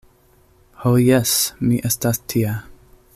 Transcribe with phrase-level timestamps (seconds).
[0.85, 1.35] Ho jes!
[1.67, 2.57] mi estas tia.